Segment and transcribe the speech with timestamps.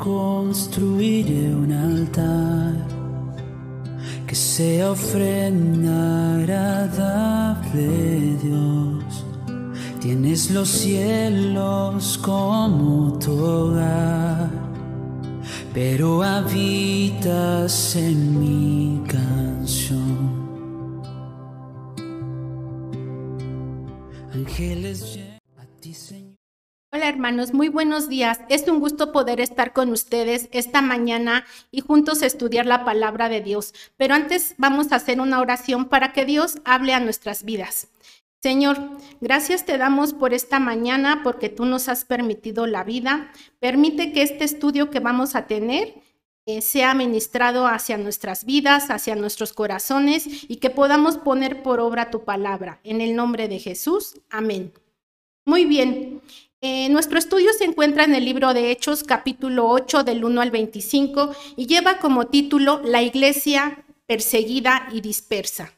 [0.00, 2.74] construiré un altar
[4.26, 7.88] que sea ofrenda agradable,
[8.42, 9.26] Dios.
[10.00, 14.48] Tienes los cielos como tu hogar,
[15.74, 20.40] pero habitas en mi canción.
[24.32, 25.19] Ángeles,
[27.10, 28.40] hermanos, muy buenos días.
[28.48, 33.40] Es un gusto poder estar con ustedes esta mañana y juntos estudiar la palabra de
[33.40, 33.74] Dios.
[33.96, 37.88] Pero antes vamos a hacer una oración para que Dios hable a nuestras vidas.
[38.40, 38.78] Señor,
[39.20, 43.32] gracias te damos por esta mañana porque tú nos has permitido la vida.
[43.58, 45.94] Permite que este estudio que vamos a tener
[46.46, 52.10] eh, sea ministrado hacia nuestras vidas, hacia nuestros corazones y que podamos poner por obra
[52.10, 52.80] tu palabra.
[52.84, 54.72] En el nombre de Jesús, amén.
[55.44, 56.20] Muy bien,
[56.62, 60.50] eh, nuestro estudio se encuentra en el libro de Hechos, capítulo 8, del 1 al
[60.50, 65.72] 25, y lleva como título La iglesia perseguida y dispersa.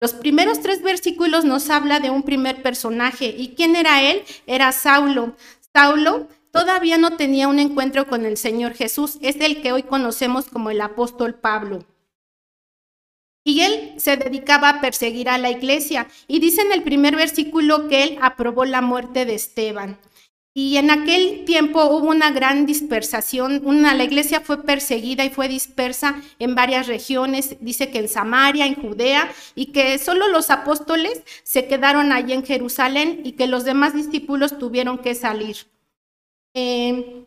[0.00, 3.34] Los primeros tres versículos nos habla de un primer personaje.
[3.36, 4.22] ¿Y quién era él?
[4.46, 5.34] Era Saulo.
[5.74, 9.18] Saulo todavía no tenía un encuentro con el Señor Jesús.
[9.20, 11.84] Es el que hoy conocemos como el apóstol Pablo.
[13.44, 16.06] Y él se dedicaba a perseguir a la iglesia.
[16.28, 19.98] Y dice en el primer versículo que él aprobó la muerte de Esteban.
[20.52, 25.46] Y en aquel tiempo hubo una gran dispersación, una, la iglesia fue perseguida y fue
[25.46, 31.22] dispersa en varias regiones, dice que en Samaria, en Judea, y que solo los apóstoles
[31.44, 35.56] se quedaron allí en Jerusalén y que los demás discípulos tuvieron que salir.
[36.54, 37.26] Eh,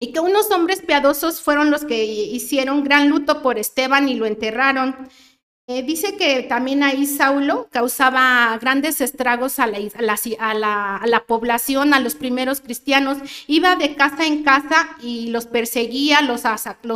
[0.00, 4.26] y que unos hombres piadosos fueron los que hicieron gran luto por Esteban y lo
[4.26, 5.08] enterraron.
[5.66, 9.78] Eh, dice que también ahí Saulo causaba grandes estragos a la,
[10.38, 13.16] a, la, población, a los primeros cristianos.
[13.46, 16.42] Iba de casa en casa y los perseguía, los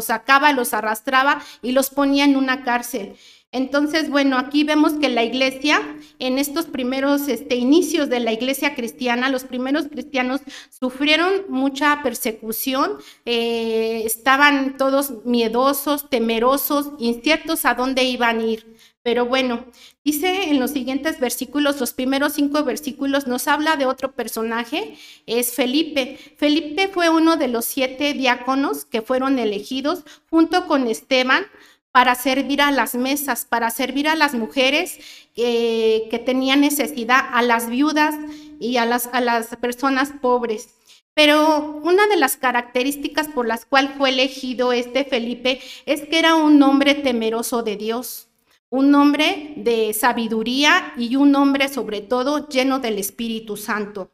[0.04, 3.16] sacaba, los arrastraba y los ponía en una cárcel.
[3.50, 5.80] Entonces, bueno, aquí vemos que la iglesia,
[6.18, 12.98] en estos primeros este, inicios de la iglesia cristiana, los primeros cristianos sufrieron mucha persecución,
[13.24, 18.76] eh, estaban todos miedosos, temerosos, inciertos a dónde iban a ir.
[19.02, 19.64] Pero bueno,
[20.04, 25.54] dice en los siguientes versículos, los primeros cinco versículos, nos habla de otro personaje, es
[25.54, 26.18] Felipe.
[26.36, 31.46] Felipe fue uno de los siete diáconos que fueron elegidos junto con Esteban
[31.92, 34.98] para servir a las mesas, para servir a las mujeres
[35.34, 38.14] que tenían necesidad, a las viudas
[38.60, 40.74] y a las, a las personas pobres.
[41.18, 46.36] Pero una de las características por las cuales fue elegido este Felipe es que era
[46.36, 48.28] un hombre temeroso de Dios,
[48.70, 54.12] un hombre de sabiduría y un hombre sobre todo lleno del Espíritu Santo.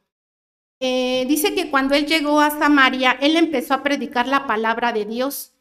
[0.80, 5.04] Eh, dice que cuando él llegó a Samaria, él empezó a predicar la palabra de
[5.04, 5.53] Dios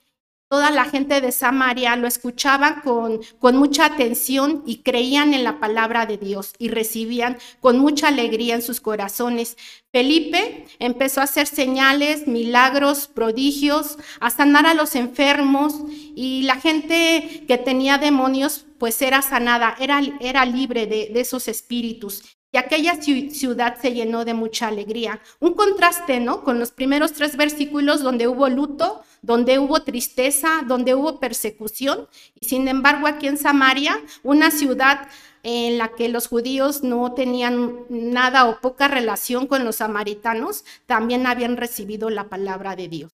[0.53, 5.59] toda la gente de Samaria lo escuchaban con, con mucha atención y creían en la
[5.59, 9.57] palabra de Dios y recibían con mucha alegría en sus corazones.
[9.91, 15.73] Felipe empezó a hacer señales, milagros, prodigios, a sanar a los enfermos
[16.15, 21.47] y la gente que tenía demonios pues era sanada, era, era libre de, de esos
[21.47, 22.21] espíritus
[22.53, 25.19] y aquella ciudad se llenó de mucha alegría.
[25.39, 26.43] Un contraste, ¿no?
[26.43, 32.07] Con los primeros tres versículos donde hubo luto, donde hubo tristeza, donde hubo persecución.
[32.39, 35.07] Y sin embargo, aquí en Samaria, una ciudad
[35.41, 41.25] en la que los judíos no tenían nada o poca relación con los samaritanos, también
[41.25, 43.11] habían recibido la palabra de Dios.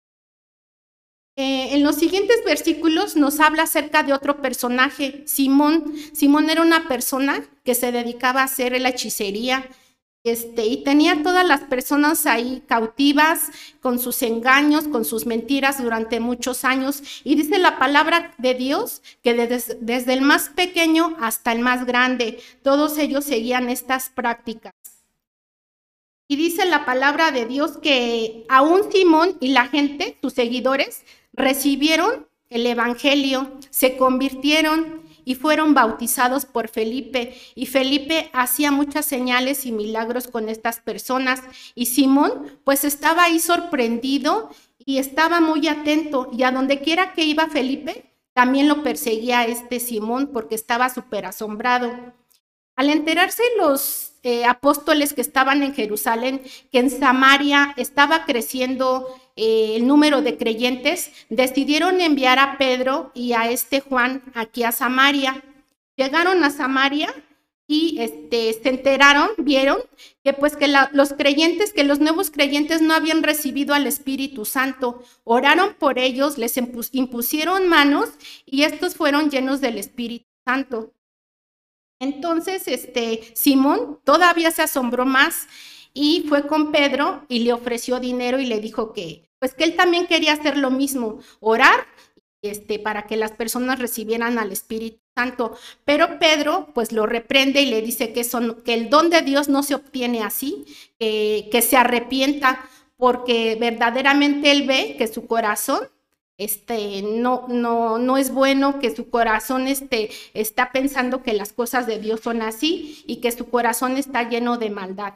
[1.37, 5.93] Eh, en los siguientes versículos nos habla acerca de otro personaje, Simón.
[6.13, 9.67] Simón era una persona que se dedicaba a hacer la hechicería
[10.25, 16.19] este, y tenía todas las personas ahí cautivas con sus engaños, con sus mentiras durante
[16.19, 17.03] muchos años.
[17.23, 21.85] Y dice la palabra de Dios que desde, desde el más pequeño hasta el más
[21.85, 24.73] grande, todos ellos seguían estas prácticas.
[26.27, 32.27] Y dice la palabra de Dios que aún Simón y la gente, sus seguidores, recibieron
[32.49, 37.35] el Evangelio, se convirtieron y fueron bautizados por Felipe.
[37.55, 41.41] Y Felipe hacía muchas señales y milagros con estas personas.
[41.73, 46.29] Y Simón pues estaba ahí sorprendido y estaba muy atento.
[46.31, 51.25] Y a donde quiera que iba Felipe, también lo perseguía este Simón porque estaba súper
[51.25, 52.13] asombrado.
[52.75, 56.41] Al enterarse los eh, apóstoles que estaban en Jerusalén,
[56.71, 63.33] que en Samaria estaba creciendo eh, el número de creyentes, decidieron enviar a Pedro y
[63.33, 65.43] a este Juan aquí a Samaria.
[65.97, 67.13] Llegaron a Samaria
[67.67, 69.79] y este, se enteraron, vieron
[70.23, 75.03] que pues que los creyentes, que los nuevos creyentes no habían recibido al Espíritu Santo,
[75.23, 78.09] oraron por ellos, les impusieron manos
[78.45, 80.93] y estos fueron llenos del Espíritu Santo.
[81.99, 85.47] Entonces, este, Simón todavía se asombró más
[85.95, 89.75] y fue con Pedro y le ofreció dinero y le dijo que, pues que él
[89.75, 91.87] también quería hacer lo mismo, orar
[92.41, 95.57] este, para que las personas recibieran al Espíritu Santo.
[95.85, 99.47] Pero Pedro pues lo reprende y le dice que, son, que el don de Dios
[99.47, 100.65] no se obtiene así,
[100.99, 105.79] que se arrepienta porque verdaderamente él ve que su corazón
[106.37, 111.87] este, no, no, no es bueno que su corazón este, está pensando que las cosas
[111.87, 115.13] de Dios son así y que su corazón está lleno de maldad.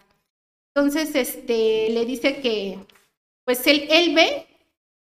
[0.80, 2.80] Entonces, este, le dice que,
[3.44, 4.48] pues él, ve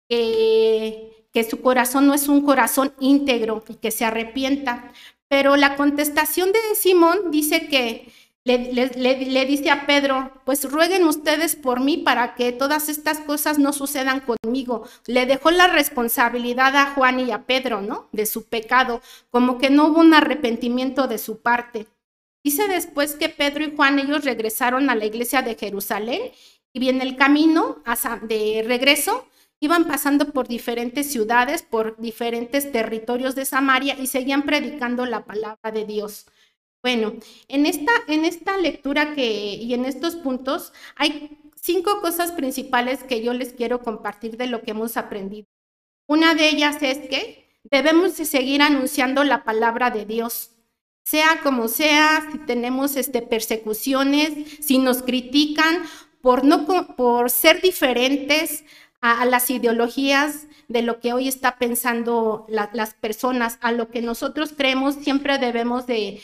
[0.08, 4.92] que su corazón no es un corazón íntegro y que se arrepienta.
[5.26, 8.12] Pero la contestación de Simón dice que
[8.44, 13.72] le, dice a Pedro, pues rueguen ustedes por mí para que todas estas cosas no
[13.72, 14.86] sucedan conmigo.
[15.06, 18.08] Le dejó la responsabilidad a Juan y a Pedro, ¿no?
[18.12, 21.88] De su pecado, como que no hubo un arrepentimiento de su parte.
[22.46, 26.31] Dice después que Pedro y Juan ellos regresaron a la iglesia de Jerusalén
[26.72, 27.82] y viene el camino
[28.22, 29.26] de regreso
[29.58, 35.72] Iban pasando por diferentes ciudades, por diferentes territorios de Samaria y seguían predicando la palabra
[35.72, 36.26] de Dios.
[36.84, 37.14] Bueno,
[37.48, 43.25] en esta, en esta lectura que, y en estos puntos hay cinco cosas principales que
[43.25, 45.48] yo les quiero compartir de lo que hemos aprendido.
[46.06, 50.52] Una de ellas es que debemos seguir anunciando la palabra de Dios
[51.06, 55.85] sea como sea, si tenemos este, persecuciones, si nos critican
[56.20, 56.67] por, no,
[56.97, 58.64] por ser diferentes,
[59.00, 64.53] a, las ideologías de lo que hoy está pensando las personas, a lo que nosotros
[64.56, 66.20] creemos, siempre debemos de,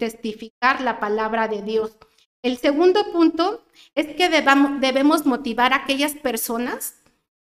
[0.00, 1.96] testificar la palabra de Dios.
[2.42, 3.64] El segundo punto
[3.94, 4.28] es que
[4.80, 6.99] debemos motivar a aquellas personas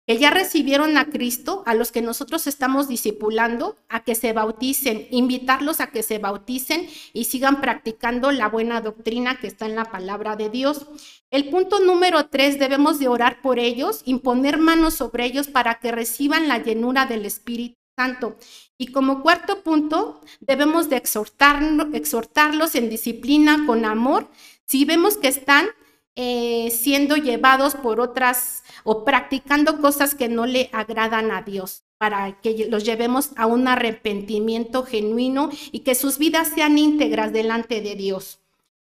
[0.06, 5.06] que ya recibieron a Cristo, a los que nosotros estamos discipulando, a que se bauticen,
[5.10, 9.84] invitarlos a que se bauticen y sigan practicando la buena doctrina que está en la
[9.84, 10.86] palabra de Dios.
[11.30, 15.92] El punto número tres, debemos de orar por ellos, imponer manos sobre ellos para que
[15.92, 18.36] reciban la llenura del Espíritu Santo.
[18.78, 24.28] Y como cuarto punto, debemos de exhortarlos en disciplina, con amor,
[24.66, 25.68] si vemos que están
[26.16, 32.40] eh, siendo llevados por otras o practicando cosas que no le agradan a Dios, para
[32.40, 37.94] que los llevemos a un arrepentimiento genuino y que sus vidas sean íntegras delante de
[37.94, 38.40] Dios.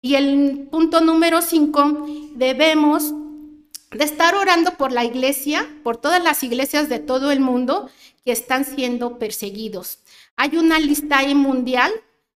[0.03, 3.12] Y el punto número cinco, debemos
[3.91, 7.91] de estar orando por la iglesia, por todas las iglesias de todo el mundo
[8.25, 9.99] que están siendo perseguidos.
[10.37, 11.93] Hay una lista ahí mundial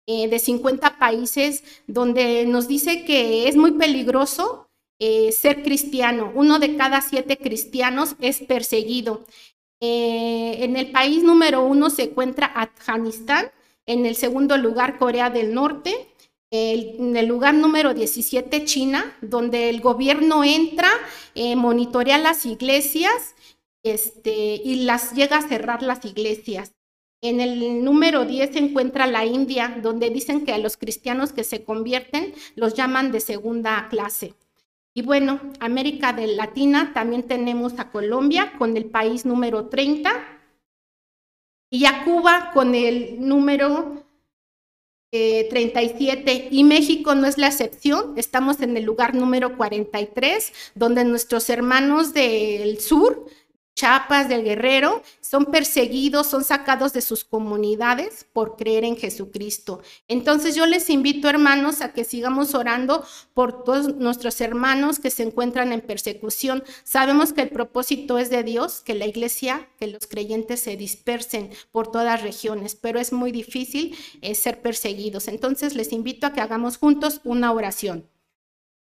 [0.07, 4.69] eh, de 50 países donde nos dice que es muy peligroso
[4.99, 6.33] eh, ser cristiano.
[6.35, 9.25] Uno de cada siete cristianos es perseguido.
[9.81, 13.51] Eh, en el país número uno se encuentra Afganistán,
[13.87, 16.09] en el segundo lugar Corea del Norte,
[16.51, 20.91] en el lugar número 17 China, donde el gobierno entra,
[21.57, 23.37] monitorea las iglesias
[23.85, 26.73] este, y las llega a cerrar las iglesias.
[27.23, 31.45] En el número 10 se encuentra la India, donde dicen que a los cristianos que
[31.45, 34.35] se convierten los llaman de segunda clase.
[34.95, 40.11] Y bueno, América Latina también tenemos a Colombia con el país número 30
[41.71, 44.05] y a Cuba con el número
[45.13, 51.05] 37 eh, y México no es la excepción, estamos en el lugar número 43, donde
[51.05, 53.27] nuestros hermanos del sur
[53.81, 59.81] Chapas del Guerrero son perseguidos, son sacados de sus comunidades por creer en Jesucristo.
[60.07, 65.23] Entonces yo les invito, hermanos, a que sigamos orando por todos nuestros hermanos que se
[65.23, 66.63] encuentran en persecución.
[66.85, 71.49] Sabemos que el propósito es de Dios, que la iglesia, que los creyentes se dispersen
[71.73, 75.27] por todas regiones, pero es muy difícil eh, ser perseguidos.
[75.27, 78.11] Entonces les invito a que hagamos juntos una oración.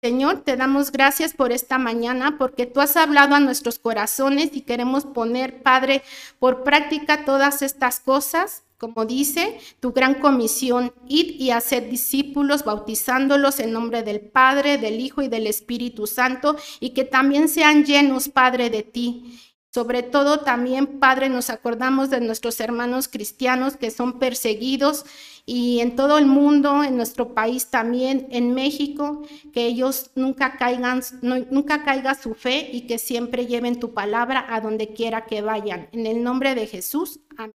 [0.05, 4.61] Señor, te damos gracias por esta mañana, porque tú has hablado a nuestros corazones y
[4.61, 6.03] queremos poner, Padre,
[6.37, 8.65] por práctica todas estas cosas.
[8.77, 14.99] Como dice tu gran comisión, id y hacer discípulos, bautizándolos en nombre del Padre, del
[14.99, 19.39] Hijo y del Espíritu Santo, y que también sean llenos, Padre, de ti.
[19.75, 25.05] Sobre todo también, Padre, nos acordamos de nuestros hermanos cristianos que son perseguidos
[25.45, 31.01] y en todo el mundo, en nuestro país también, en México, que ellos nunca caigan,
[31.21, 35.89] nunca caiga su fe y que siempre lleven tu palabra a donde quiera que vayan.
[35.91, 37.19] En el nombre de Jesús.
[37.35, 37.51] Amén.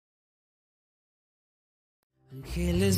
[2.31, 2.97] Ángeles